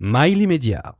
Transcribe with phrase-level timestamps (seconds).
[0.00, 0.94] Mail immédiat.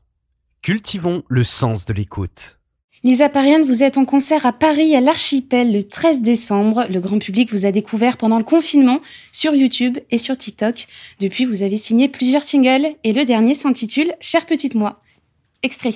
[0.60, 2.58] Cultivons le sens de l'écoute.
[3.04, 6.84] Lisa Parian, vous êtes en concert à Paris à l'Archipel le 13 décembre.
[6.90, 9.00] Le grand public vous a découvert pendant le confinement
[9.30, 10.88] sur YouTube et sur TikTok.
[11.21, 15.01] Depuis, vous avez signé plusieurs singles et le dernier s'intitule Chère petite moi.
[15.62, 15.95] Extrait.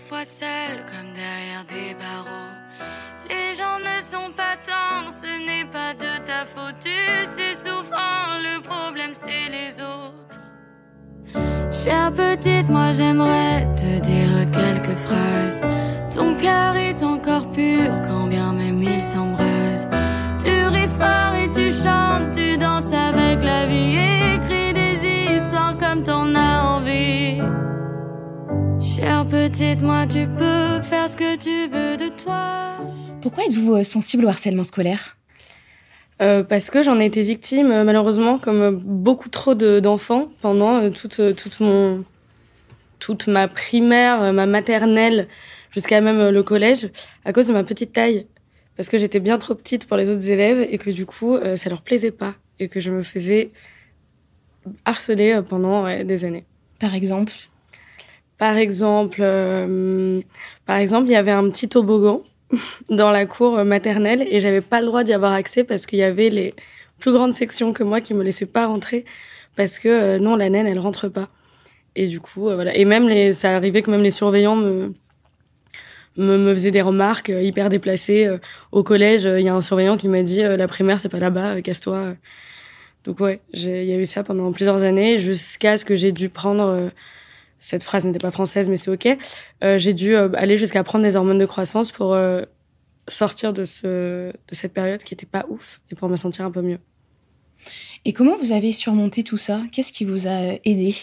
[0.00, 2.50] Parfois seule comme derrière des barreaux.
[3.28, 6.76] Les gens ne sont pas tendres, ce n'est pas de ta faute.
[6.80, 6.90] Tu
[7.24, 10.38] sais souffrant, le problème c'est les autres.
[11.72, 15.60] Chère petite, moi j'aimerais te dire quelques phrases.
[16.14, 17.99] Ton cœur est encore pur
[29.30, 32.78] petite, moi tu peux faire ce que tu veux de toi.
[33.22, 35.16] Pourquoi êtes-vous euh, sensible au harcèlement scolaire?
[36.20, 40.90] Euh, parce que j'en ai été victime, euh, malheureusement, comme beaucoup trop de- d'enfants pendant
[40.90, 42.04] toute, toute, mon,
[42.98, 45.28] toute ma primaire, ma maternelle,
[45.70, 46.90] jusqu'à même le collège,
[47.24, 48.26] à cause de ma petite taille.
[48.76, 51.70] Parce que j'étais bien trop petite pour les autres élèves et que du coup, ça
[51.70, 52.34] leur plaisait pas.
[52.58, 53.50] Et que je me faisais
[54.86, 56.44] harceler pendant ouais, des années.
[56.78, 57.34] Par exemple?
[58.40, 60.22] Par exemple, euh,
[60.64, 62.22] par exemple, il y avait un petit toboggan
[62.90, 66.02] dans la cour maternelle et j'avais pas le droit d'y avoir accès parce qu'il y
[66.02, 66.54] avait les
[66.98, 69.04] plus grandes sections que moi qui me laissaient pas rentrer
[69.56, 71.28] parce que euh, non, la naine, elle rentre pas.
[71.96, 72.74] Et du coup, euh, voilà.
[72.74, 74.94] Et même les, ça arrivait que même les surveillants me
[76.16, 78.26] me, me faisaient des remarques euh, hyper déplacées.
[78.72, 81.60] Au collège, il y a un surveillant qui m'a dit la primaire, c'est pas là-bas,
[81.60, 82.14] casse-toi.
[83.04, 86.30] Donc ouais, il y a eu ça pendant plusieurs années jusqu'à ce que j'ai dû
[86.30, 86.90] prendre
[87.60, 89.16] cette phrase n'était pas française, mais c'est ok.
[89.62, 92.42] Euh, j'ai dû euh, aller jusqu'à prendre des hormones de croissance pour euh,
[93.06, 96.50] sortir de, ce, de cette période qui était pas ouf et pour me sentir un
[96.50, 96.78] peu mieux.
[98.06, 99.60] Et comment vous avez surmonté tout ça?
[99.72, 100.94] Qu'est-ce qui vous a aidé?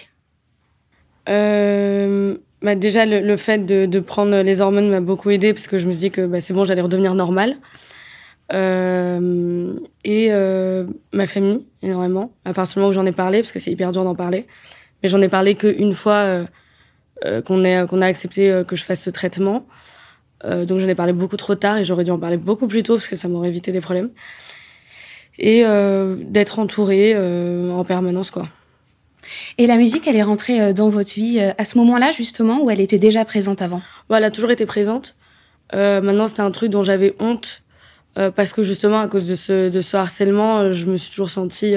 [2.63, 5.77] Bah déjà, le, le fait de, de prendre les hormones m'a beaucoup aidé parce que
[5.77, 7.57] je me suis dit que bah, c'est bon, j'allais redevenir normale.
[8.49, 10.29] Et
[11.13, 13.91] ma famille, énormément, à partir du moment où j'en ai parlé, parce que c'est hyper
[13.91, 14.47] dur d'en parler.
[15.01, 16.45] Mais j'en ai parlé qu'une fois euh,
[17.25, 19.65] euh, qu'on a accepté euh, que je fasse ce traitement.
[20.43, 22.93] Donc j'en ai parlé beaucoup trop tard et j'aurais dû en parler beaucoup plus tôt
[22.93, 24.11] parce que ça m'aurait évité des problèmes.
[25.39, 28.47] Et d'être entourée en permanence, quoi.
[29.57, 32.79] Et la musique, elle est rentrée dans votre vie à ce moment-là, justement, ou elle
[32.79, 33.81] était déjà présente avant?
[34.09, 35.15] Voilà, elle a toujours été présente.
[35.73, 37.63] Euh, maintenant, c'était un truc dont j'avais honte
[38.17, 41.09] euh, parce que justement, à cause de ce, de ce harcèlement, euh, je me suis
[41.09, 41.75] toujours sentie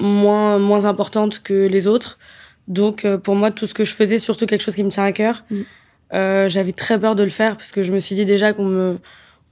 [0.00, 2.18] moins, moins importante que les autres.
[2.68, 5.04] Donc, euh, pour moi, tout ce que je faisais, surtout quelque chose qui me tient
[5.04, 5.60] à cœur, Mm.
[6.14, 8.64] euh, j'avais très peur de le faire parce que je me suis dit déjà qu'on
[8.64, 8.98] me,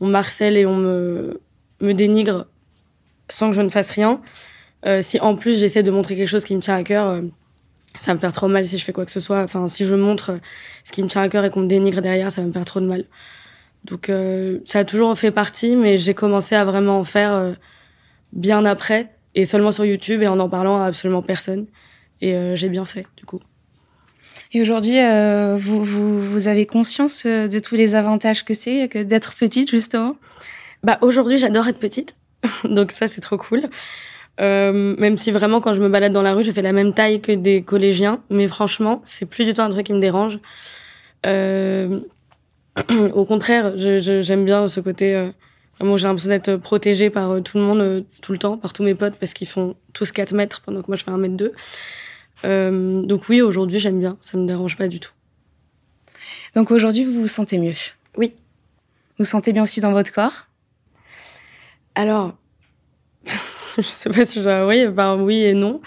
[0.01, 1.41] on m'harcèle et on me,
[1.81, 2.47] me dénigre
[3.29, 4.21] sans que je ne fasse rien.
[4.87, 7.23] Euh, si en plus j'essaie de montrer quelque chose qui me tient à cœur, euh,
[7.99, 9.43] ça va me faire trop mal si je fais quoi que ce soit.
[9.43, 10.39] Enfin, si je montre euh,
[10.85, 12.65] ce qui me tient à cœur et qu'on me dénigre derrière, ça va me faire
[12.65, 13.05] trop de mal.
[13.85, 17.53] Donc, euh, ça a toujours fait partie, mais j'ai commencé à vraiment en faire euh,
[18.33, 21.67] bien après, et seulement sur YouTube et en en parlant à absolument personne.
[22.21, 23.41] Et euh, j'ai bien fait, du coup.
[24.53, 28.89] Et aujourd'hui, euh, vous, vous, vous avez conscience euh, de tous les avantages que c'est
[28.89, 30.17] que d'être petite, justement?
[30.83, 32.15] Bah, aujourd'hui, j'adore être petite.
[32.65, 33.69] Donc, ça, c'est trop cool.
[34.41, 36.93] Euh, même si vraiment, quand je me balade dans la rue, je fais la même
[36.93, 38.23] taille que des collégiens.
[38.31, 40.39] Mais franchement, c'est plus du tout un truc qui me dérange.
[41.27, 42.01] Euh,
[43.15, 45.31] au contraire, j'aime bien ce côté.
[45.79, 48.73] Vraiment, j'ai l'impression d'être protégée par euh, tout le monde, euh, tout le temps, par
[48.73, 51.19] tous mes potes, parce qu'ils font tous 4 mètres pendant que moi, je fais 1
[51.19, 51.53] mètre 2.
[52.45, 54.17] Euh, donc, oui, aujourd'hui, j'aime bien.
[54.21, 55.13] Ça me dérange pas du tout.
[56.55, 57.75] Donc aujourd'hui, vous vous sentez mieux?
[58.17, 58.35] Oui.
[58.37, 60.47] Vous vous sentez bien aussi dans votre corps?
[61.95, 62.37] Alors,
[63.27, 65.81] je sais pas si je oui, ben oui et non.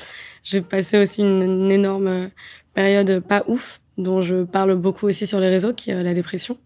[0.43, 2.27] J'ai passé aussi une, une énorme euh,
[2.73, 6.57] période pas ouf, dont je parle beaucoup aussi sur les réseaux, qui est la dépression,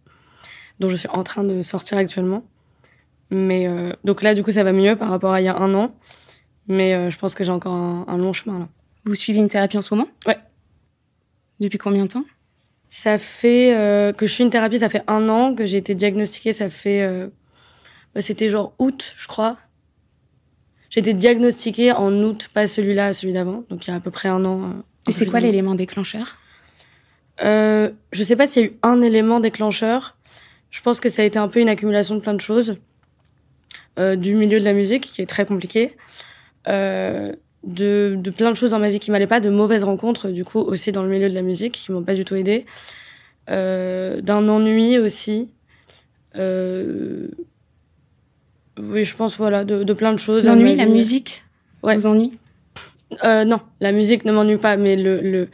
[0.79, 2.43] dont je suis en train de sortir actuellement.
[3.31, 5.55] Mais euh, donc là, du coup, ça va mieux par rapport à il y a
[5.57, 5.95] un an.
[6.67, 8.67] Mais euh, je pense que j'ai encore un, un long chemin là.
[9.05, 10.07] Vous suivez une thérapie en ce moment?
[10.27, 10.37] Ouais.
[11.59, 12.25] Depuis combien de temps?
[12.89, 15.95] Ça fait euh, que je suis une thérapie, ça fait un an que j'ai été
[15.95, 17.01] diagnostiquée, ça fait.
[17.01, 17.29] euh,
[18.13, 19.57] bah, C'était genre août, je crois.
[20.89, 24.11] J'ai été diagnostiquée en août, pas celui-là, celui d'avant, donc il y a à peu
[24.11, 24.61] près un an.
[24.63, 24.73] euh,
[25.07, 26.37] Et c'est quoi l'élément déclencheur?
[27.43, 30.17] Euh, Je sais pas s'il y a eu un élément déclencheur.
[30.69, 32.77] Je pense que ça a été un peu une accumulation de plein de choses.
[33.99, 35.97] Euh, du milieu de la musique, qui est très compliqué.
[36.67, 37.33] Euh,
[37.63, 40.45] de, de plein de choses dans ma vie qui m'allaient pas, de mauvaises rencontres, du
[40.45, 42.65] coup, aussi dans le milieu de la musique, qui m'ont pas du tout aidé.
[43.49, 45.49] Euh, d'un ennui aussi.
[46.37, 46.41] Oui,
[49.03, 50.45] je pense, voilà, de, de plein de choses.
[50.47, 51.43] L'ennui, la musique
[51.83, 51.95] Ouais.
[51.95, 52.31] vous ennuie?
[53.23, 55.49] Non, la musique ne m'ennuie pas, mais le, le,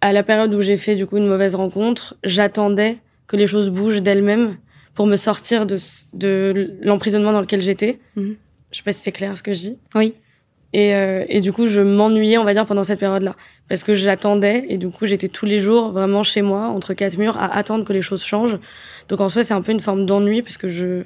[0.00, 2.96] à la période où j'ai fait du coup une mauvaise rencontre, j'attendais
[3.26, 4.56] que les choses bougent d'elles-mêmes
[4.96, 5.76] pour me sortir de,
[6.14, 8.00] de l'emprisonnement dans lequel j'étais.
[8.16, 8.36] Mhm.
[8.72, 9.78] Je sais pas si c'est clair ce que je dis.
[9.94, 10.14] Oui.
[10.72, 13.36] Et, euh, et du coup, je m'ennuyais, on va dire, pendant cette période-là.
[13.68, 17.16] Parce que j'attendais, et du coup, j'étais tous les jours vraiment chez moi, entre quatre
[17.18, 18.58] murs, à attendre que les choses changent.
[19.08, 21.04] Donc en soi, c'est un peu une forme d'ennui, puisque je.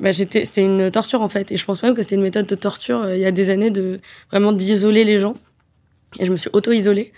[0.00, 1.52] Bah, j'étais, c'était une torture en fait.
[1.52, 3.48] Et je pense même que c'était une méthode de torture euh, il y a des
[3.48, 4.00] années de
[4.30, 5.36] vraiment d'isoler les gens.
[6.18, 7.12] Et je me suis auto-isolée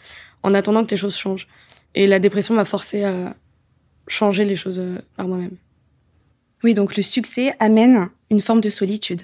[0.44, 1.48] en attendant que les choses changent.
[1.96, 3.34] Et la dépression m'a forcé à
[4.06, 5.56] changer les choses euh, par moi-même.
[6.64, 9.22] Oui, donc le succès amène une forme de solitude.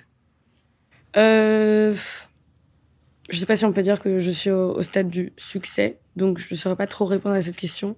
[1.16, 1.94] Euh,
[3.30, 5.98] je sais pas si on peut dire que je suis au, au stade du succès,
[6.16, 7.96] donc je ne saurais pas trop répondre à cette question.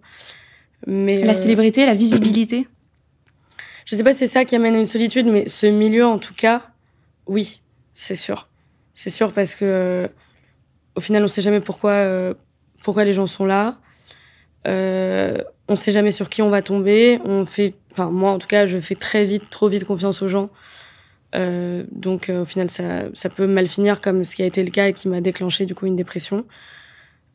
[0.87, 2.69] Mais La euh, célébrité, la visibilité.
[3.85, 6.19] je sais pas si c'est ça qui amène à une solitude, mais ce milieu, en
[6.19, 6.63] tout cas,
[7.27, 7.61] oui,
[7.95, 8.49] c'est sûr.
[8.95, 10.09] C'est sûr parce que euh,
[10.95, 12.35] au final, on sait jamais pourquoi, euh,
[12.83, 13.79] pourquoi les gens sont là.
[15.69, 17.21] On sait jamais sur qui on va tomber.
[17.25, 20.29] On fait, enfin moi en tout cas, je fais très vite, trop vite confiance aux
[20.29, 20.51] gens.
[21.35, 24.63] Euh, donc euh, au final, ça, ça peut mal finir comme ce qui a été
[24.65, 26.45] le cas et qui m'a déclenché du coup une dépression.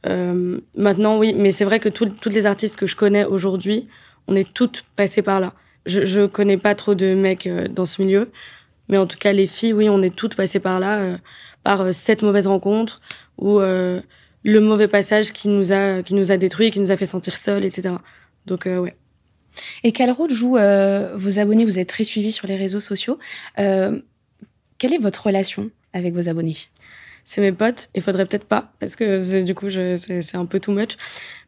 [0.07, 3.87] Euh, maintenant, oui, mais c'est vrai que tout- toutes les artistes que je connais aujourd'hui,
[4.27, 5.53] on est toutes passées par là.
[5.85, 8.31] Je, je connais pas trop de mecs euh, dans ce milieu,
[8.87, 11.17] mais en tout cas les filles, oui, on est toutes passées par là, euh,
[11.63, 13.01] par euh, cette mauvaise rencontre
[13.37, 13.59] ou
[14.43, 17.37] le mauvais passage qui nous a qui nous a détruit, qui nous a fait sentir
[17.37, 17.95] seuls, etc.
[18.45, 18.95] Donc euh, ouais.
[19.83, 23.17] Et quel rôle jouent euh, vos abonnés Vous êtes très suivis sur les réseaux sociaux.
[23.59, 23.99] Euh,
[24.77, 26.57] quelle est votre relation avec vos abonnés?
[27.25, 27.89] C'est mes potes.
[27.95, 30.97] Il faudrait peut-être pas, parce que du coup, c'est un peu too much.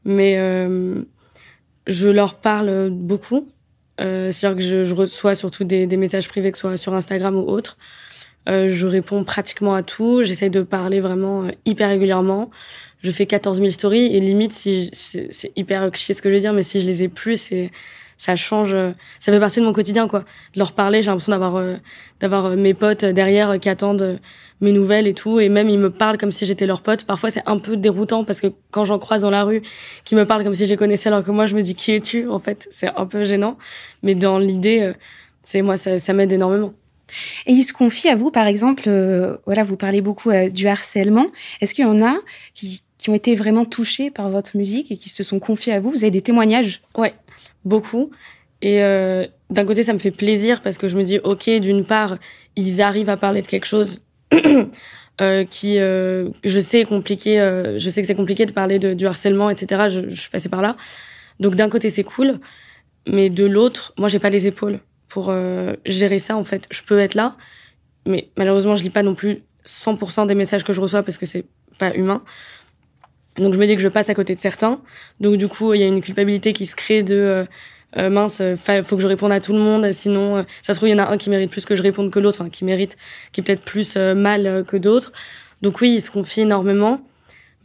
[0.05, 1.01] Mais euh,
[1.87, 3.49] je leur parle beaucoup.
[3.99, 7.77] C'est-à-dire que je, reçois surtout des, messages privés, que ce soit sur Instagram ou autre.
[8.47, 10.23] Je réponds pratiquement à tout.
[10.23, 12.51] J'essaye de parler vraiment hyper régulièrement.
[13.03, 16.41] Je fais 14 000 stories et limite, si c'est hyper cliché ce que je veux
[16.41, 17.71] dire, mais si je les ai plus, c'est
[18.23, 18.75] ça change.
[19.19, 20.21] Ça fait partie de mon quotidien, quoi.
[20.53, 21.75] De leur parler, j'ai l'impression d'avoir euh,
[22.19, 24.19] d'avoir euh, mes potes derrière euh, qui attendent
[24.61, 25.39] mes nouvelles et tout.
[25.39, 27.03] Et même, ils me parlent comme si j'étais leur pote.
[27.03, 29.61] Parfois, c'est un peu déroutant parce que quand j'en croise dans la rue,
[30.05, 31.91] qui me parlent comme si je les connaissais alors que moi, je me dis qui
[31.91, 33.57] es-tu En fait, c'est un peu gênant.
[34.03, 34.93] Mais dans l'idée,
[35.41, 36.73] c'est moi, ça, m'aide énormément.
[37.45, 38.83] Et ils se confient à vous, par exemple,
[39.45, 41.27] voilà, vous parlez beaucoup du harcèlement.
[41.59, 42.15] Est-ce qu'il y en a
[42.53, 45.81] qui, qui ont été vraiment touchés par votre musique et qui se sont confiés à
[45.81, 47.13] vous Vous avez des témoignages Ouais,
[47.65, 48.11] beaucoup.
[48.61, 51.83] Et euh, d'un côté, ça me fait plaisir parce que je me dis, ok, d'une
[51.83, 52.17] part,
[52.55, 53.99] ils arrivent à parler de quelque chose
[55.19, 57.39] euh, qui, euh, je sais, est compliqué.
[57.77, 59.87] je sais que c'est compliqué de parler du harcèlement, etc.
[59.89, 60.77] Je, je suis passée par là.
[61.41, 62.39] Donc d'un côté, c'est cool,
[63.05, 64.79] mais de l'autre, moi, j'ai pas les épaules
[65.09, 65.25] pour
[65.85, 66.37] gérer ça.
[66.37, 67.35] En fait, je peux être là,
[68.05, 71.25] mais malheureusement, je lis pas non plus 100% des messages que je reçois parce que
[71.25, 71.43] c'est
[71.77, 72.23] pas humain.
[73.37, 74.81] Donc je me dis que je passe à côté de certains.
[75.19, 77.45] Donc du coup, il y a une culpabilité qui se crée de euh,
[77.97, 80.73] euh, mince, euh, fa- faut que je réponde à tout le monde, sinon euh, ça
[80.73, 82.41] se trouve il y en a un qui mérite plus que je réponde que l'autre,
[82.41, 82.97] enfin qui mérite,
[83.31, 85.11] qui est peut-être plus mal que d'autres.
[85.61, 87.01] Donc oui, ils se confient énormément.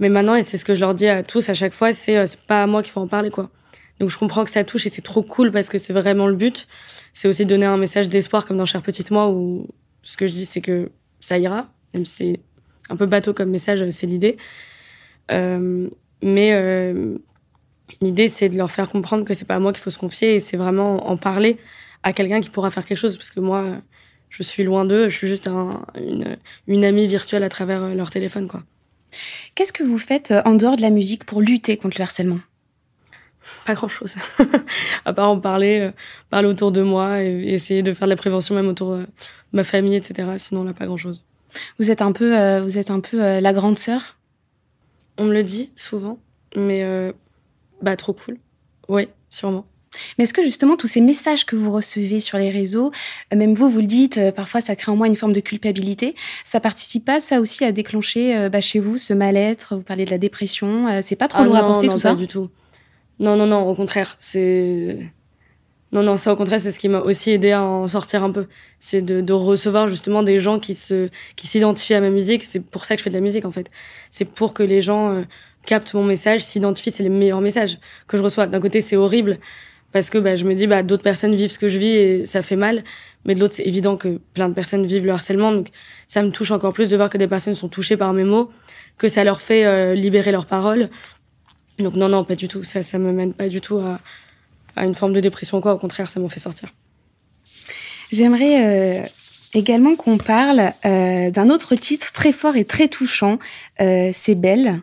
[0.01, 2.25] Mais maintenant, et c'est ce que je leur dis à tous à chaque fois, c'est
[2.27, 3.51] c'est pas à moi qu'il faut en parler quoi.
[3.99, 6.37] Donc je comprends que ça touche et c'est trop cool parce que c'est vraiment le
[6.37, 6.69] but.
[7.13, 9.67] C'est aussi donner un message d'espoir comme dans Cher Petite Moi où
[10.03, 12.41] ce que je dis c'est que ça ira, même si c'est
[12.91, 14.37] un peu bateau comme message, c'est l'idée.
[15.31, 15.89] Euh,
[16.23, 17.17] mais euh,
[18.01, 20.35] l'idée, c'est de leur faire comprendre que c'est pas à moi qu'il faut se confier
[20.37, 21.59] et c'est vraiment en parler
[22.03, 23.17] à quelqu'un qui pourra faire quelque chose.
[23.17, 23.79] Parce que moi,
[24.31, 27.95] je suis loin d'eux, je suis juste un- une, une amie virtuelle à travers euh,
[27.95, 28.63] leur téléphone, quoi.
[29.55, 32.39] Qu'est-ce que vous faites en dehors de la musique pour lutter contre le harcèlement?
[33.65, 34.15] Pas grand chose.
[35.07, 35.91] à part en parler,
[36.29, 39.07] parler autour de moi et essayer de faire de la prévention même autour de
[39.55, 40.29] ma famille, etc.
[40.37, 41.25] Sinon, là, pas grand chose.
[41.79, 44.18] Vous êtes un peu, euh, vous êtes un peu euh, la grande sœur?
[45.19, 46.19] On me le dit souvent,
[46.57, 47.13] mais euh,
[47.83, 48.39] bah, trop cool.
[48.89, 49.67] Ouais, sûrement.
[50.17, 52.93] Mais est-ce que justement tous ces messages que vous recevez sur les réseaux,
[53.35, 56.15] même vous, vous le dites, euh, parfois ça crée en moi une forme de culpabilité,
[56.45, 59.77] ça participe pas ça aussi à déclencher euh, bah, chez vous ce mal-être?
[59.77, 61.99] Vous parlez de la dépression, euh, c'est pas trop Ah lourd à porter non, tout
[62.01, 62.15] pas ça?
[62.15, 62.49] du tout.
[63.19, 64.99] Non, non, non, au contraire, c'est.
[65.91, 68.31] Non, non, ça au contraire, c'est ce qui m'a aussi aidé à en sortir un
[68.31, 68.47] peu.
[68.79, 72.45] C'est de, de recevoir justement des gens qui se, qui s'identifient à ma musique.
[72.45, 73.71] C'est pour ça que je fais de la musique en fait.
[74.11, 75.23] C'est pour que les gens euh,
[75.65, 76.91] captent mon message, s'identifient.
[76.91, 78.47] C'est les meilleurs messages que je reçois.
[78.47, 79.39] D'un côté, c'est horrible
[79.93, 82.27] parce que bah, je me dis bah d'autres personnes vivent ce que je vis et
[82.27, 82.85] ça fait mal
[83.25, 85.69] mais de l'autre c'est évident que plein de personnes vivent le harcèlement donc
[86.07, 88.51] ça me touche encore plus de voir que des personnes sont touchées par mes mots
[88.99, 90.91] que ça leur fait euh, libérer leurs paroles
[91.79, 93.99] donc non non pas du tout ça ça me mène pas du tout à,
[94.79, 96.73] à une forme de dépression quoi au contraire ça m'en fait sortir
[98.13, 99.07] j'aimerais euh,
[99.55, 103.39] également qu'on parle euh, d'un autre titre très fort et très touchant
[103.81, 104.83] euh, c'est Belle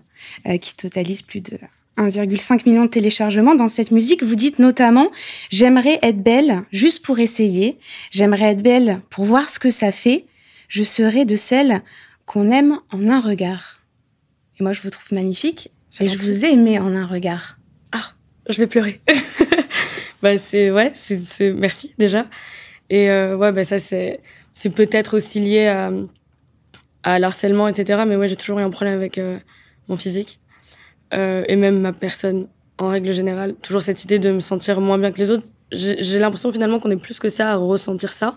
[0.60, 1.60] qui totalise plus de
[1.98, 3.56] 1,5 million de téléchargements.
[3.56, 5.12] Dans cette musique, vous dites notamment
[5.50, 7.78] J'aimerais être belle juste pour essayer.
[8.12, 10.26] J'aimerais être belle pour voir ce que ça fait.
[10.68, 11.82] Je serai de celles
[12.26, 13.82] qu'on aime en un regard.
[14.60, 15.72] Et moi, je vous trouve magnifique.
[16.00, 17.58] Et je vous ai aimé en un regard.
[17.92, 18.14] Ah,
[18.50, 19.02] je vais pleurer.
[20.26, 22.26] bah, c'est, ouais, c'est, merci déjà.
[22.90, 24.22] Et euh, ouais, bah, ça, c'est,
[24.54, 25.92] c'est peut-être aussi lié à,
[27.04, 28.06] à l'harcèlement, etc.
[28.08, 29.38] Mais ouais, j'ai toujours eu un problème avec euh,
[29.88, 30.40] mon physique
[31.14, 32.48] euh, et même ma personne
[32.80, 33.54] en règle générale.
[33.62, 35.46] Toujours cette idée de me sentir moins bien que les autres.
[35.72, 38.36] J'ai l'impression finalement qu'on est plus que ça à ressentir ça.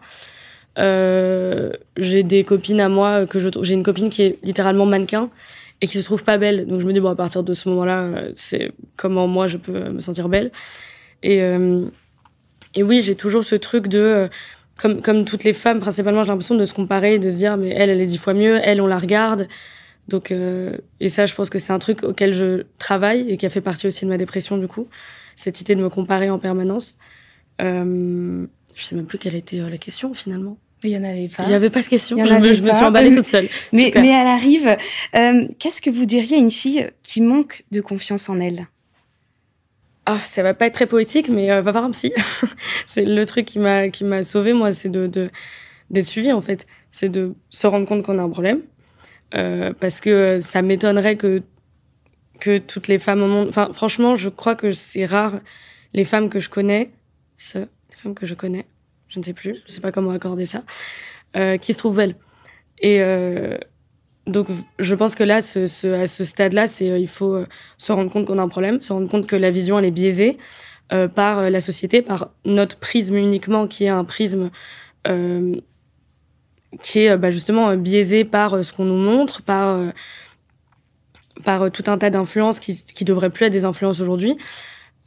[0.76, 5.30] J'ai des copines à moi que je j'ai une copine qui est littéralement mannequin
[5.80, 6.66] et qui se trouve pas belle.
[6.66, 9.57] Donc je me dis bon à partir de ce moment-là, euh, c'est comment moi je
[9.57, 10.50] peux me sentir belle.
[11.22, 11.87] Et euh,
[12.75, 14.28] et oui, j'ai toujours ce truc de euh,
[14.76, 17.70] comme comme toutes les femmes principalement, j'ai l'impression de se comparer, de se dire mais
[17.70, 19.48] elle elle est dix fois mieux, elle on la regarde.
[20.08, 23.46] Donc, euh, et ça, je pense que c'est un truc auquel je travaille et qui
[23.46, 24.88] a fait partie aussi de ma dépression, du coup.
[25.37, 26.96] Cette idée de me comparer en permanence.
[27.60, 30.56] Euh, je sais même plus quelle était euh, la question, finalement.
[30.82, 31.44] Il y en avait pas.
[31.44, 32.25] Il y avait pas de question.
[32.25, 33.48] Je me, je me, suis emballée toute seule.
[33.72, 34.76] Mais, mais elle arrive.
[35.58, 38.66] Qu'est-ce que vous diriez à une fille qui manque de confiance en elle?
[40.11, 42.15] Ah, ça va pas être très poétique, mais euh, va voir un psy.
[42.87, 45.31] c'est le truc qui m'a qui m'a sauvé moi, c'est de
[45.91, 48.62] d'être suivi en fait, c'est de se rendre compte qu'on a un problème,
[49.35, 51.43] euh, parce que ça m'étonnerait que
[52.41, 53.49] que toutes les femmes au monde.
[53.50, 55.41] Enfin, franchement, je crois que c'est rare
[55.93, 56.91] les femmes que je connais,
[57.37, 58.65] ce, les femmes que je connais,
[59.09, 60.62] je ne sais plus, je sais pas comment accorder ça,
[61.37, 62.17] euh, qui se trouvent belles.
[62.81, 63.59] Et euh,
[64.28, 67.47] donc, je pense que là, ce, ce, à ce stade-là, c'est euh, il faut euh,
[67.78, 69.90] se rendre compte qu'on a un problème, se rendre compte que la vision elle est
[69.90, 70.37] biaisée
[70.92, 74.50] euh, par la société, par notre prisme uniquement, qui est un prisme
[75.06, 75.54] euh,
[76.82, 79.80] qui est bah, justement biaisé par ce qu'on nous montre, par
[81.44, 84.37] par tout un tas d'influences qui qui devraient plus être des influences aujourd'hui,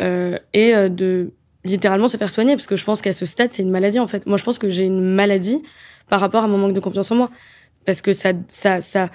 [0.02, 1.32] euh, et de
[1.64, 4.08] littéralement se faire soigner, parce que je pense qu'à ce stade, c'est une maladie en
[4.08, 4.26] fait.
[4.26, 5.62] Moi, je pense que j'ai une maladie
[6.10, 7.30] par rapport à mon manque de confiance en moi
[7.86, 9.10] parce que ça, ça, ça,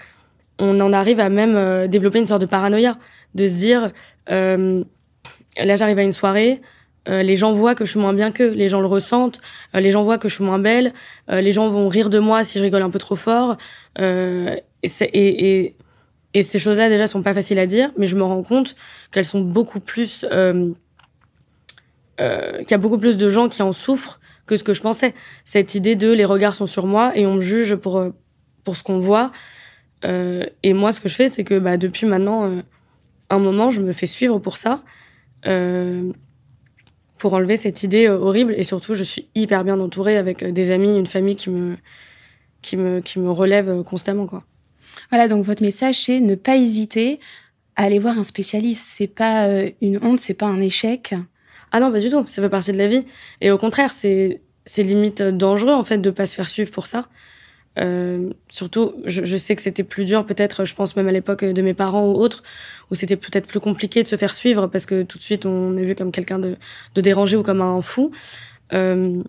[0.59, 2.99] on en arrive à même euh, développer une sorte de paranoïa,
[3.35, 3.93] de se dire,
[4.31, 4.83] euh,
[5.59, 6.61] là j'arrive à une soirée,
[7.09, 9.41] euh, les gens voient que je suis moins bien qu'eux, les gens le ressentent,
[9.75, 10.93] euh, les gens voient que je suis moins belle,
[11.31, 13.57] euh, les gens vont rire de moi si je rigole un peu trop fort,
[13.99, 15.77] euh, et, et, et,
[16.35, 18.75] et, ces choses-là déjà sont pas faciles à dire, mais je me rends compte
[19.13, 20.75] qu'elles sont beaucoup plus, qu'il
[22.19, 25.15] y a beaucoup plus de gens qui en souffrent que ce que je pensais.
[25.45, 28.13] Cette idée de les regards sont sur moi et on me juge pour
[28.67, 29.31] pour ce qu'on voit.
[30.05, 32.63] Euh, et moi, ce que je fais, c'est que bah, depuis maintenant euh,
[33.31, 34.83] un moment, je me fais suivre pour ça,
[35.47, 36.13] euh,
[37.17, 38.55] pour enlever cette idée horrible.
[38.57, 41.77] Et surtout, je suis hyper bien entourée avec des amis, une famille qui me,
[42.61, 44.27] qui me, qui me relève constamment.
[44.27, 44.43] Quoi.
[45.11, 47.21] Voilà, donc votre message, c'est ne pas hésiter
[47.77, 48.85] à aller voir un spécialiste.
[48.85, 49.49] C'est pas
[49.81, 51.15] une honte, c'est pas un échec.
[51.71, 52.27] Ah non, pas du tout.
[52.27, 53.05] Ça fait partie de la vie.
[53.41, 56.89] Et au contraire, c'est c'est limite dangereux en fait de pas se faire suivre pour
[56.89, 57.07] ça.
[57.79, 61.45] Euh, surtout, je, je, sais que c'était plus dur, peut-être, je pense même à l'époque
[61.45, 62.43] de mes parents ou autres,
[62.91, 65.77] où c'était peut-être plus compliqué de se faire suivre parce que tout de suite on
[65.77, 66.57] est vu comme quelqu'un de,
[66.95, 68.13] de dérangé ou comme un fou.
[68.73, 69.23] Euh,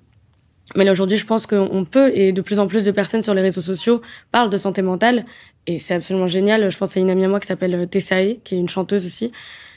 [0.76, 3.34] mais là aujourd'hui, je pense qu'on peut et de plus en plus de personnes sur
[3.34, 4.02] les réseaux sociaux
[4.32, 5.26] parlent de santé mentale
[5.66, 6.70] et c'est absolument génial.
[6.70, 9.32] Je pense à une amie à moi qui s'appelle Tessae, qui est une chanteuse aussi,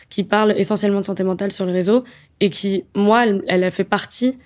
[0.09, 2.05] qui parle essentiellement de santé mentale sur les réseaux
[2.41, 4.39] et qui, moi, elle, elle a fait partie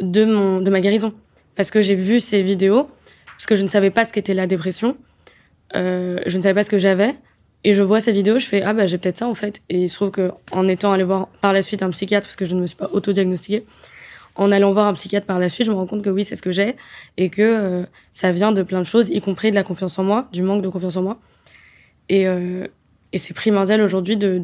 [0.00, 1.12] de mon de ma guérison
[1.56, 2.88] parce que j'ai vu ses vidéos
[3.42, 4.96] parce que je ne savais pas ce qu'était la dépression.
[5.74, 7.16] Euh, je ne savais pas ce que j'avais.
[7.64, 9.62] Et je vois sa vidéo, je fais ah bah j'ai peut-être ça en fait.
[9.68, 12.36] Et il se trouve que en étant allé voir par la suite un psychiatre parce
[12.36, 13.64] que je ne me suis pas auto-diagnostiquée,
[14.36, 16.36] en allant voir un psychiatre par la suite, je me rends compte que oui c'est
[16.36, 16.76] ce que j'ai
[17.16, 20.04] et que euh, ça vient de plein de choses, y compris de la confiance en
[20.04, 21.18] moi, du manque de confiance en moi.
[22.08, 22.68] Et, euh,
[23.12, 24.38] c'est primordial aujourd'hui de,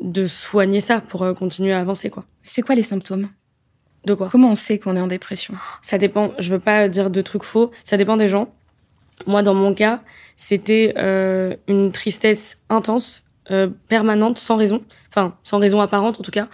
[0.00, 2.26] de soigner ça pour continuer à avancer quoi.
[2.42, 3.30] C'est quoi les symptômes?
[4.04, 5.54] De quoi Comment on sait qu'on est en dépression?
[5.80, 6.32] Ça dépend.
[6.38, 7.70] Je veux pas dire de trucs faux.
[7.84, 8.52] Ça dépend des gens.
[9.26, 10.00] Moi, dans mon cas,
[10.36, 14.82] c'était euh, une tristesse intense, euh, permanente, sans raison.
[15.08, 16.48] Enfin, sans raison apparente, en tout cas.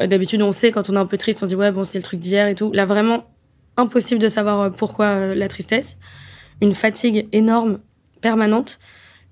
[0.00, 1.84] Euh, D'habitude, on sait quand on est un peu triste, on se dit ouais, bon,
[1.84, 2.72] c'était le truc d'hier et tout.
[2.72, 3.26] Là, vraiment,
[3.76, 5.98] impossible de savoir pourquoi la tristesse.
[6.62, 7.80] Une fatigue énorme,
[8.22, 8.78] permanente.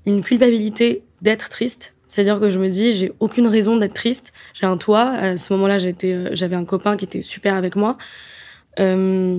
[0.05, 1.95] Une culpabilité d'être triste.
[2.11, 4.35] C'est-à-dire que je me dis, j'ai aucune raison d'être triste.
[4.53, 5.11] J'ai un toit.
[5.11, 7.97] À ce moment-là, j'étais, j'avais un copain qui était super avec moi.
[8.79, 9.39] Euh,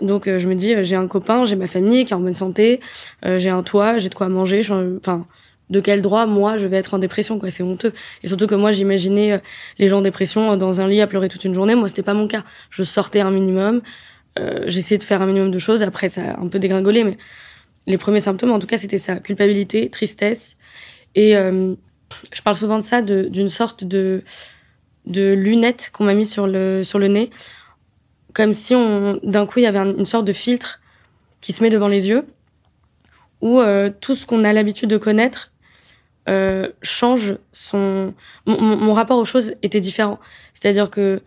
[0.00, 2.80] donc je me dis, j'ai un copain, j'ai ma famille qui est en bonne santé,
[3.24, 4.60] j'ai un toit, j'ai de quoi manger.
[4.98, 5.26] Enfin,
[5.68, 7.92] de quel droit moi je vais être en dépression quoi C'est honteux.
[8.22, 9.42] Et surtout que moi j'imaginais
[9.78, 11.74] les gens en dépression dans un lit à pleurer toute une journée.
[11.74, 12.44] Moi c'était pas mon cas.
[12.70, 13.82] Je sortais un minimum,
[14.38, 15.82] euh, j'essayais de faire un minimum de choses.
[15.82, 17.16] Après ça a un peu dégringolé, mais
[17.86, 20.56] les premiers symptômes, en tout cas, c'était ça culpabilité, tristesse.
[21.14, 21.74] Et euh,
[22.32, 24.22] je parle souvent de ça, d'une sorte de,
[25.06, 27.30] de qu'on m'a mis sur le, sur le nez,
[28.32, 28.74] comme si
[29.22, 30.80] d'un coup il y avait une sorte de filtre
[31.40, 32.26] qui se met devant les yeux,
[33.40, 35.50] où euh, tout ce qu'on a l'habitude de connaître
[36.28, 38.14] euh, change son.
[38.46, 40.20] Mon, rapport aux choses était différent.
[40.54, 41.22] C'est-à-dire que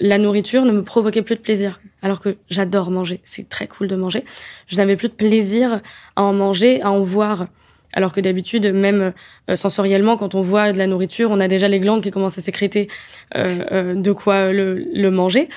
[0.00, 1.80] la nourriture ne me provoquait plus de plaisir.
[2.02, 4.24] Alors que j'adore manger, c'est très cool de manger.
[4.68, 5.80] Je n'avais plus de plaisir
[6.14, 7.48] à en manger, à en voir.
[7.98, 9.12] Alors que d'habitude, même
[9.50, 12.38] euh, sensoriellement, quand on voit de la nourriture, on a déjà les glandes qui commencent
[12.38, 12.86] à sécréter
[13.34, 15.48] euh, euh de quoi le, le manger.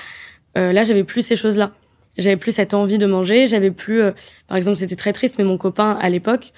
[0.58, 1.70] Euh, là, j'avais plus ces choses-là.
[2.18, 3.46] J'avais plus cette envie de manger.
[3.46, 4.02] J'avais plus,
[4.48, 6.52] par exemple, c'était très triste, mais mon copain à l'époque,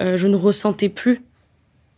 [0.00, 1.20] je ne ressentais plus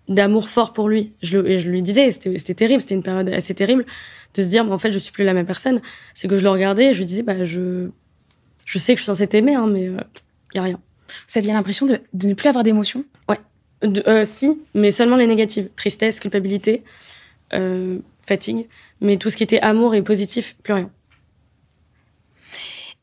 [0.09, 1.13] d'amour fort pour lui.
[1.23, 3.87] Je, et je lui disais, c'était terrible, c'était une période assez terrible
[4.35, 5.81] de se dire, mais en fait, je suis plus la même personne.
[6.13, 7.91] C'est que je le regardais et je lui disais, bah, je,
[8.65, 10.01] je sais que je suis censée t'aimer, hein, mais il euh,
[10.55, 10.81] y a rien.
[11.29, 13.05] Vous aviez l'impression de, de, ne plus avoir d'émotions?
[13.29, 13.39] Ouais.
[13.85, 15.69] Euh, si, mais seulement les négatives.
[15.77, 16.83] Tristesse, culpabilité,
[17.53, 18.69] euh, fatigue.
[19.01, 20.91] Mais tout ce qui était amour et positif, plus rien.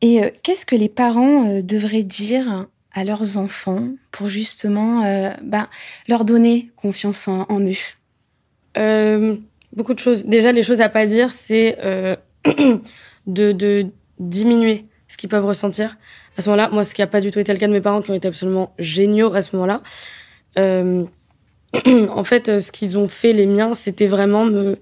[0.02, 5.02] Et euh, qu'est-ce que les parents devraient dire à leurs enfants pour justement
[5.42, 5.70] bah,
[6.08, 9.40] leur donner confiance en, en eux?
[9.74, 10.26] Beaucoup de choses.
[10.26, 11.78] Déjà, les choses à pas dire, c'est
[13.28, 13.88] de, de,
[14.20, 15.98] diminuer ce qu'ils peuvent ressentir.
[16.38, 17.82] À ce moment-là, moi, ce qui n'a pas du tout été le cas de mes
[17.82, 19.82] parents, qui ont été absolument géniaux à ce moment-là.
[20.58, 21.04] Euh,
[22.10, 24.78] en fait, ce qu'ils ont fait, les miens, c'était vraiment me,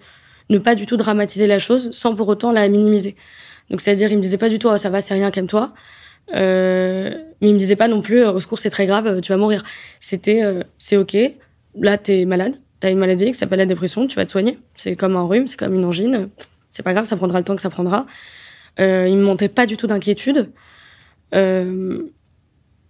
[0.50, 3.15] ne pas du tout dramatiser la chose sans pour autant la minimiser.
[3.69, 5.74] Donc, c'est-à-dire, ils me disaient pas du tout, oh, ça va, c'est rien, calme-toi.
[6.33, 9.38] Euh, mais il me disait pas non plus, au secours, c'est très grave, tu vas
[9.38, 9.63] mourir.
[10.00, 11.17] C'était, euh, c'est ok,
[11.79, 14.60] là, t'es malade, t'as une maladie qui s'appelle la dépression, tu vas te soigner.
[14.75, 16.29] C'est comme un rhume, c'est comme une angine,
[16.69, 18.05] c'est pas grave, ça prendra le temps que ça prendra.
[18.79, 20.51] Euh, il me montait pas du tout d'inquiétude.
[21.33, 22.03] Euh,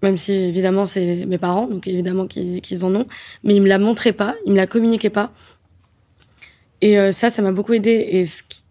[0.04, 3.08] même si évidemment c'est mes parents, donc évidemment qu'ils en ont,
[3.44, 5.32] mais il me la montrait pas, il me la communiquait pas.
[6.82, 7.92] Et euh, ça, ça m'a beaucoup aidé.
[8.12, 8.64] Et ce qui,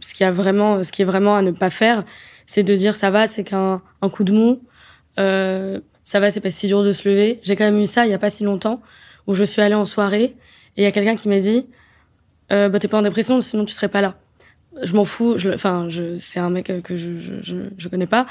[0.00, 2.04] ce qui a vraiment, ce qui est vraiment à ne pas faire,
[2.46, 4.62] c'est de dire ça va, c'est qu'un un coup de mou,
[5.18, 7.40] euh, ça va, c'est pas si dur de se lever.
[7.42, 8.80] J'ai quand même eu ça il y a pas si longtemps
[9.26, 10.36] où je suis allée en soirée et
[10.78, 11.66] il y a quelqu'un qui m'a dit
[12.50, 14.16] euh, bah t'es pas en dépression sinon tu serais pas là.
[14.82, 18.24] Je m'en fous, enfin je, c'est un mec que je, je, je, je connais pas,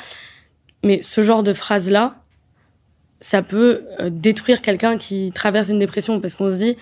[0.84, 2.16] mais ce genre de phrase là,
[3.20, 6.20] ça peut euh, détruire quelqu'un qui traverse une dépression.
[6.20, 6.78] Parce qu'on se dit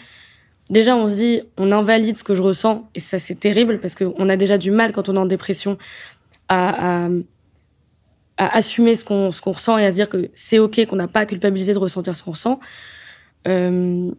[0.70, 2.90] déjà on se dit on invalide ce que je ressens.
[2.96, 5.78] Et ça c'est terrible parce qu'on a déjà du mal quand on est en dépression
[6.50, 7.10] à, à,
[8.38, 11.08] à assumer ce qu'on qu'on ressent et à se dire que c'est ok qu'on n'a
[11.08, 12.60] pas à culpabiliser de ressentir ce qu'on ressent.
[13.48, 14.12] Euh,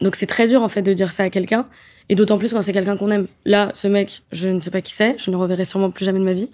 [0.00, 1.66] donc c'est très dur en fait de dire ça à quelqu'un.
[2.10, 3.28] Et d'autant plus quand c'est quelqu'un qu'on aime.
[3.46, 5.16] Là ce mec je ne sais pas qui c'est.
[5.18, 6.50] Je ne reverrai sûrement plus jamais de ma vie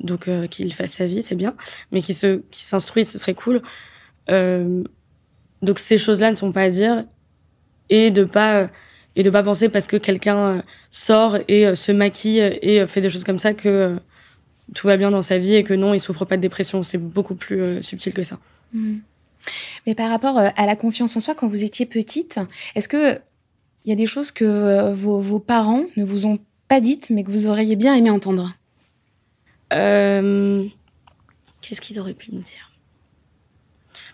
[0.00, 1.54] donc euh, qu'il fasse sa vie c'est bien
[1.92, 3.62] mais qu'il se s'instruise ce serait cool
[4.30, 4.82] euh,
[5.62, 7.04] donc ces choses là ne sont pas à dire
[7.88, 8.68] et de pas
[9.14, 13.24] et de pas penser parce que quelqu'un sort et se maquille et fait des choses
[13.24, 13.98] comme ça que
[14.74, 16.82] tout va bien dans sa vie et que non, il souffre pas de dépression.
[16.82, 18.38] C'est beaucoup plus euh, subtil que ça.
[18.72, 18.96] Mmh.
[19.86, 22.38] Mais par rapport euh, à la confiance en soi, quand vous étiez petite,
[22.74, 23.18] est-ce que
[23.84, 27.22] il y a des choses que euh, vos, parents ne vous ont pas dites, mais
[27.22, 28.54] que vous auriez bien aimé entendre?
[29.72, 30.64] Euh,
[31.60, 32.72] Qu'est-ce qu'ils auraient pu me dire?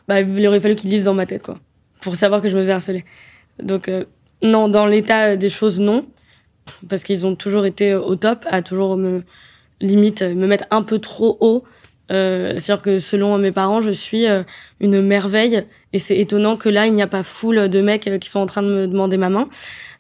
[0.08, 1.58] Bah, Il aurait fallu qu'ils lisent dans ma tête, quoi,
[2.00, 3.04] pour savoir que je me faisais harceler.
[3.62, 4.04] Donc, euh,
[4.42, 6.06] non, dans l'état des choses, non,
[6.88, 9.22] parce qu'ils ont toujours été au top, à toujours me
[9.80, 11.64] limite me mettre un peu trop haut.
[12.10, 14.42] Euh, C'est-à-dire que selon mes parents, je suis euh,
[14.80, 18.18] une merveille et c'est étonnant que là, il n'y a pas foule de mecs euh,
[18.18, 19.48] qui sont en train de me demander ma main.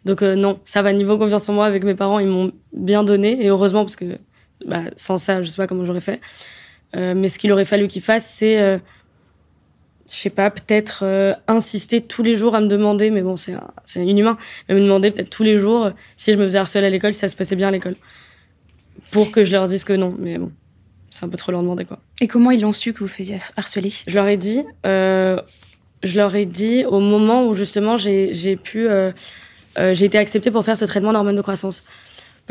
[0.04, 3.04] Donc euh, non, ça va niveau confiance en moi avec mes parents, ils m'ont bien
[3.04, 4.18] donné et heureusement parce que
[4.66, 6.20] bah, sans ça, je sais pas comment j'aurais fait.
[6.94, 8.78] Euh, mais ce qu'il aurait fallu qu'ils fassent, c'est euh,
[10.08, 13.54] je sais pas, peut-être euh, insister tous les jours à me demander, mais bon, c'est
[13.84, 14.36] c'est inhumain,
[14.68, 17.20] mais me demander peut-être tous les jours si je me faisais harceler à l'école, si
[17.20, 17.96] ça se passait bien à l'école
[19.12, 20.16] pour que je leur dise que non.
[20.18, 20.50] Mais bon,
[21.10, 22.00] c'est un peu trop leur demander, quoi.
[22.20, 23.92] Et comment ils l'ont su que vous faisiez harceler?
[24.08, 25.40] Je leur ai dit, euh,
[26.02, 29.12] je leur ai dit au moment où justement j'ai pu, euh,
[29.78, 31.84] euh, j'ai été acceptée pour faire ce traitement d'hormones de croissance.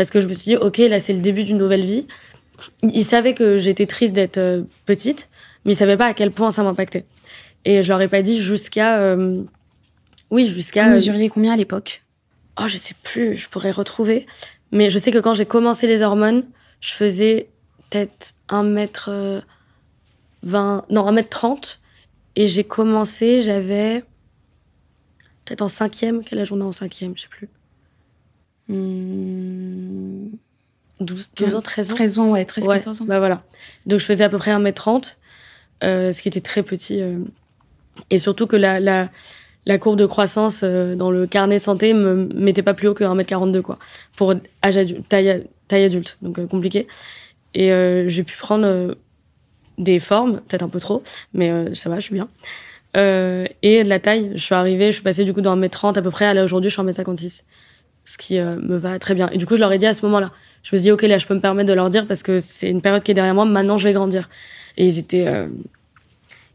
[0.02, 2.08] Parce que je me suis dit, ok, là c'est le début d'une nouvelle vie.
[2.82, 5.30] Ils savaient que j'étais triste d'être euh, petite,
[5.64, 7.06] mais ils savaient pas à quel point ça m'impactait.
[7.66, 9.44] Et je leur ai pas dit jusqu'à euh,
[10.32, 10.86] Oui, jusqu'à.
[10.86, 12.02] Vous mesuriez combien à l'époque?
[12.60, 14.26] Oh, je sais plus, je pourrais retrouver.
[14.72, 16.46] Mais je sais que quand j'ai commencé les hormones,
[16.80, 17.50] je faisais
[17.92, 19.44] peut-être 1 mètre
[20.42, 21.80] 20, non, 1 mètre 30.
[22.36, 24.04] Et j'ai commencé, j'avais
[25.46, 26.24] peut-être en cinquième.
[26.24, 27.16] Quel âge on a en cinquième?
[27.16, 27.50] Je sais plus.
[28.72, 30.30] Hmm,
[31.00, 33.06] 12, 12 ans, 13 ans 13 ans, ouais, 13, Ouais, 14 ans.
[33.06, 33.44] Bah voilà.
[33.86, 35.18] Donc je faisais à peu près 1m30,
[35.84, 37.02] euh, ce qui était très petit.
[37.02, 37.20] euh.
[38.10, 39.10] Et surtout que la, la,
[39.66, 43.04] la courbe de croissance euh, dans le carnet santé me mettait pas plus haut que
[43.04, 43.80] 1m42, quoi.
[44.16, 46.88] Pour âge adulte, taille, taille adulte, donc euh, compliqué.
[47.54, 48.96] Et euh, j'ai pu prendre euh,
[49.78, 51.04] des formes, peut-être un peu trop,
[51.34, 52.30] mais ça va, je suis bien.
[52.96, 56.02] Et de la taille, je suis arrivée, je suis passée du coup dans 1m30 à
[56.02, 57.44] peu près, à là aujourd'hui je suis en 1m56.
[58.06, 59.30] Ce qui euh, me va très bien.
[59.32, 60.32] Et du coup, je leur ai dit à ce moment-là.
[60.64, 62.40] Je me suis dit, ok, là, je peux me permettre de leur dire parce que
[62.40, 64.30] c'est une période qui est derrière moi, maintenant je vais grandir.
[64.78, 65.48] Et ils étaient, euh,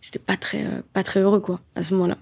[0.02, 2.16] ils étaient pas très, euh, pas très heureux, quoi, à ce moment-là.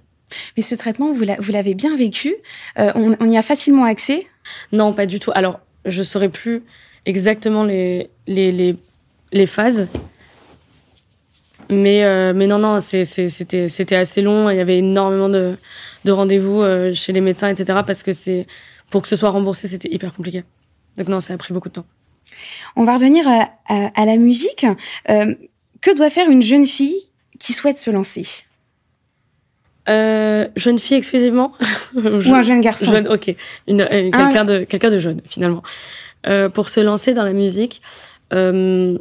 [0.57, 2.35] Mais ce traitement, vous l'a- vous l'avez bien vécu.
[2.79, 4.27] Euh, on, on y a facilement accès?
[4.73, 5.31] Non, pas du tout.
[5.35, 6.63] Alors, je saurais plus
[7.07, 8.77] exactement les, les, les,
[9.33, 9.87] les phases.
[11.71, 13.29] Mais, euh, mais non, non, c'était
[13.69, 14.51] c'était assez long.
[14.51, 15.57] Il y avait énormément de,
[16.05, 17.81] de rendez-vous chez les médecins, etc.
[17.87, 18.47] Parce que c'est
[18.95, 20.45] pour que ce soit remboursé, c'était hyper compliqué.
[20.97, 21.87] Donc non, ça a pris beaucoup de temps.
[22.77, 24.65] On va revenir à, à- à la musique.
[25.11, 25.35] Euh,
[25.81, 26.95] que doit faire une jeune fille
[27.41, 28.25] qui souhaite se lancer?
[29.89, 31.51] Euh, jeune fille exclusivement
[31.97, 33.35] Ou un jeune garçon Jeune, ok.
[33.67, 35.65] Une, euh, quelqu'un de quelqu'un de jeune finalement.
[36.29, 37.83] Euh, pour se lancer dans la musique,
[38.33, 38.97] euh,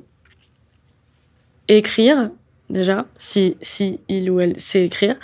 [1.68, 2.32] écrire
[2.72, 5.18] déjà, si si il ou elle sait écrire.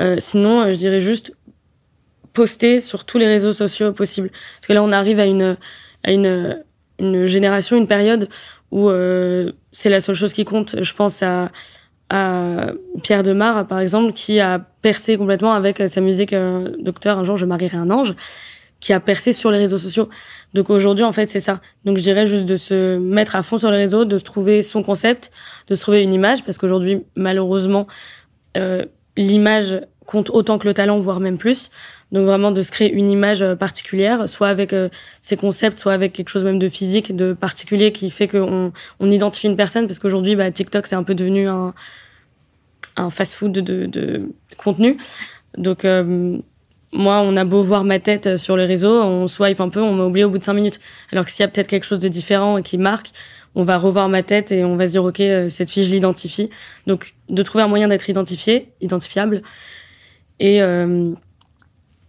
[0.00, 1.34] Euh, sinon, euh, je dirais juste
[2.38, 4.30] poster sur tous les réseaux sociaux possibles.
[4.30, 5.56] Parce que là, on arrive à une
[6.04, 6.62] à une
[7.00, 8.28] une génération, une période
[8.70, 10.70] où euh, c'est la seule chose qui compte.
[10.80, 11.50] Je pense à
[12.10, 12.68] à
[13.02, 17.36] Pierre Demar, par exemple, qui a percé complètement avec sa musique euh, Docteur, un jour
[17.36, 18.14] je marierai un ange,
[18.80, 20.08] qui a percé sur les réseaux sociaux.
[20.54, 21.60] Donc aujourd'hui, en fait, c'est ça.
[21.84, 24.62] Donc je dirais juste de se mettre à fond sur les réseaux, de se trouver
[24.62, 25.30] son concept,
[25.66, 27.86] de se trouver une image, parce qu'aujourd'hui, malheureusement,
[28.56, 31.70] euh, l'image compte autant que le talent, voire même plus.
[32.10, 34.88] Donc vraiment de se créer une image euh, particulière, soit avec euh,
[35.20, 39.10] ses concepts, soit avec quelque chose même de physique, de particulier qui fait qu'on on
[39.10, 41.74] identifie une personne, parce qu'aujourd'hui, bah, TikTok, c'est un peu devenu un,
[42.96, 44.96] un fast-food de, de, de contenu.
[45.56, 46.38] Donc euh,
[46.92, 49.94] moi, on a beau voir ma tête sur les réseaux, on swipe un peu, on
[49.94, 50.80] m'a oublié au bout de cinq minutes.
[51.12, 53.10] Alors que s'il y a peut-être quelque chose de différent et qui marque,
[53.54, 55.90] on va revoir ma tête et on va se dire, OK, euh, cette fille, je
[55.90, 56.48] l'identifie.
[56.86, 59.42] Donc, de trouver un moyen d'être identifié, identifiable,
[60.38, 61.12] et, euh,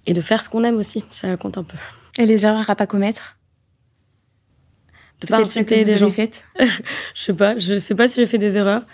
[0.09, 1.77] et de faire ce qu'on aime aussi, ça compte un peu.
[2.17, 3.37] Et les erreurs à pas commettre
[5.21, 6.47] De pas Peut-être celles que insulter vous des avez faites
[7.13, 8.87] Je sais pas, je sais pas si j'ai fait des erreurs.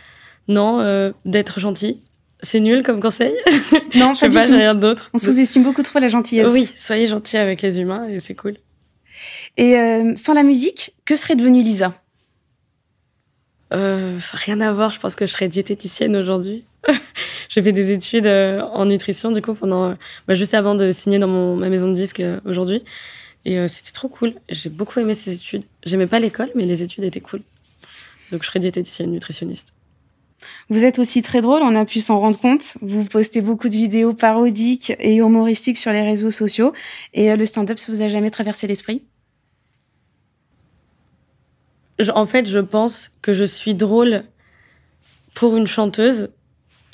[0.50, 2.04] Non, euh, d'être gentil.
[2.42, 3.34] C'est nul comme conseil.
[3.96, 5.10] Non, Je sais pas j'ai rien d'autre.
[5.14, 6.52] On sous-estime beaucoup trop la gentillesse.
[6.52, 8.58] Oui, soyez gentil avec les humains et c'est cool.
[9.56, 11.94] Et euh, sans la musique, que serait devenue Lisa?
[13.74, 16.66] Euh, rien à voir, je pense que je serais diététicienne aujourd'hui.
[17.50, 19.94] j'ai fait des études euh, en nutrition du coup pendant euh,
[20.28, 22.84] bah, juste avant de signer dans mon, ma maison de disque euh, aujourd'hui
[23.48, 24.34] et c'était trop cool.
[24.50, 25.66] J'ai beaucoup aimé ces études.
[25.86, 27.42] J'aimais pas l'école mais les études étaient cool.
[28.32, 29.74] Donc je serais diététicienne, nutritionniste.
[30.70, 32.78] Vous êtes aussi très drôle, on a pu s'en rendre compte.
[32.82, 36.74] Vous postez beaucoup de vidéos parodiques et humoristiques sur les réseaux sociaux.
[37.14, 39.06] Et le stand-up, ça vous a jamais traversé l'esprit?
[42.14, 44.24] En fait, je pense que je suis drôle
[45.34, 46.30] pour une chanteuse.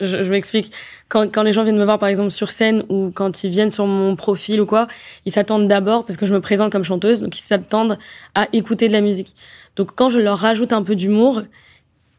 [0.01, 0.71] Je, m'explique.
[1.09, 3.85] Quand, les gens viennent me voir, par exemple, sur scène ou quand ils viennent sur
[3.85, 4.87] mon profil ou quoi,
[5.25, 7.99] ils s'attendent d'abord, parce que je me présente comme chanteuse, donc ils s'attendent
[8.33, 9.35] à écouter de la musique.
[9.75, 11.43] Donc quand je leur rajoute un peu d'humour,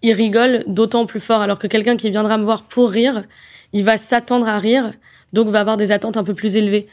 [0.03, 1.41] ils rigolent d'autant plus fort.
[1.41, 3.25] Alors que quelqu'un qui viendra me voir pour rire,
[3.73, 4.93] il va s'attendre à rire,
[5.33, 6.87] donc va avoir des attentes un peu plus élevées.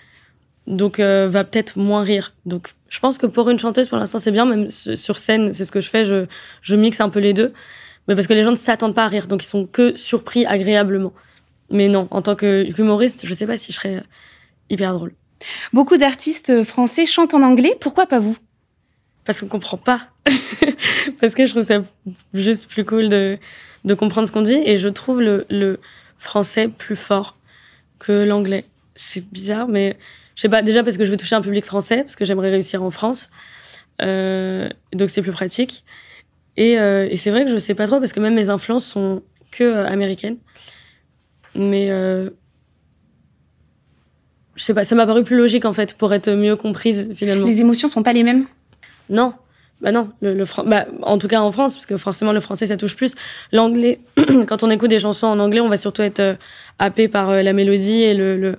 [0.66, 2.34] Donc euh, va peut-être moins rire.
[2.46, 4.46] Donc je pense que pour une chanteuse, pour l'instant, c'est bien.
[4.46, 6.04] Même sur scène, c'est ce que je fais.
[6.04, 7.54] Je mixe un peu les deux.
[8.10, 9.28] Mais parce que les gens ne s'attendent pas à rire.
[9.28, 11.14] Donc ils sont que surpris agréablement.
[11.70, 14.02] Mais non, en tant que humoriste, je sais pas si je serais euh,
[14.72, 15.14] hyper drôle.
[15.72, 18.36] Beaucoup d'artistes français chantent en anglais, pourquoi pas vous?
[19.26, 20.08] Parce qu'on comprend pas.
[21.22, 21.84] parce que je trouve ça
[22.34, 23.38] juste plus cool de,
[23.86, 24.60] de comprendre ce qu'on dit.
[24.66, 25.80] Et je trouve le, le
[26.18, 27.38] français plus fort
[28.00, 28.66] que l'anglais.
[28.96, 29.98] C'est bizarre, mais
[30.36, 30.64] je sais pas.
[30.64, 33.30] Déjà parce que je veux toucher un public français, parce que j'aimerais réussir en France.
[34.02, 35.84] Euh, donc c'est plus pratique.
[36.58, 38.86] Et, euh, et c'est vrai que je sais pas trop, parce que même mes influences
[38.86, 40.38] sont que euh, américaines.
[41.56, 42.30] Mais euh,
[44.56, 47.46] je sais pas, ça m'a paru plus logique en fait, pour être mieux comprise finalement.
[47.46, 48.46] Les émotions sont pas les mêmes?
[49.10, 49.34] Non,
[49.82, 52.66] bah non, le, le bah, en tout cas en France, parce que forcément le français
[52.66, 53.16] ça touche plus.
[53.54, 54.02] L'anglais,
[54.48, 56.36] quand on écoute des chansons en anglais, on va surtout être euh,
[56.80, 58.58] happé par euh, la mélodie et le, le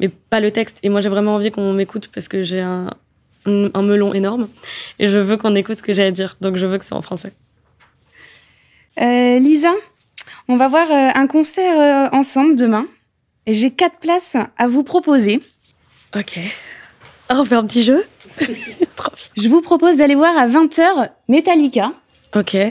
[0.00, 0.78] mais pas le texte.
[0.82, 2.90] Et moi, j'ai vraiment envie qu'on m'écoute parce que j'ai un,
[3.46, 4.48] un melon énorme
[4.98, 6.36] et je veux qu'on écoute ce que j'ai à dire.
[6.40, 7.32] Donc, je veux que ce soit en français.
[9.00, 9.72] Euh, Lisa,
[10.48, 12.86] on va voir euh, un concert euh, ensemble demain.
[13.46, 15.40] Et j'ai quatre places à vous proposer.
[16.16, 16.38] Ok.
[17.28, 18.04] Ah, on fait un petit jeu?
[19.36, 21.92] Je vous propose d'aller voir à 20h Metallica.
[22.34, 22.54] Ok.
[22.54, 22.70] Euh,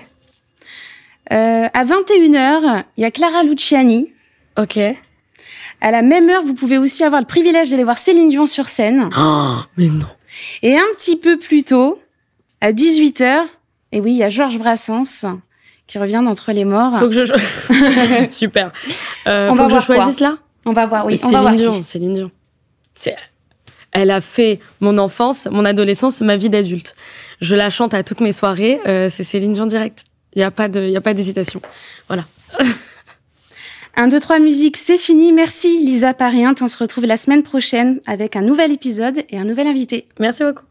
[1.31, 4.11] à 21h, il y a Clara Luciani.
[4.57, 4.77] Ok.
[5.81, 8.67] À la même heure, vous pouvez aussi avoir le privilège d'aller voir Céline Dion sur
[8.67, 9.09] scène.
[9.17, 10.07] Oh, mais non.
[10.61, 12.01] Et un petit peu plus tôt,
[12.61, 13.43] à 18h,
[13.91, 15.37] et oui, il y a Georges Brassens
[15.87, 16.97] qui revient d'entre les morts.
[16.97, 18.29] Faut que je...
[18.31, 18.71] Super.
[19.27, 20.37] Euh, On faut va que je voir quoi choisisse là?
[20.65, 21.83] On va voir, oui, on Céline va voir Dion, qui.
[21.83, 22.31] Céline Dion.
[22.95, 23.15] C'est...
[23.91, 26.95] Elle a fait mon enfance, mon adolescence, ma vie d'adulte.
[27.39, 28.79] Je la chante à toutes mes soirées.
[28.87, 30.03] euh, c'est Céline Dion direct.
[30.33, 31.61] Il y a pas de, il y a pas d'hésitation.
[32.07, 32.25] Voilà.
[33.97, 35.31] 1, 2, 3 musique, c'est fini.
[35.31, 36.53] Merci Lisa Parient.
[36.59, 40.07] On se retrouve la semaine prochaine avec un nouvel épisode et un nouvel invité.
[40.19, 40.65] Merci beaucoup.